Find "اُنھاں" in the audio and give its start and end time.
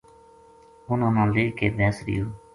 0.89-1.11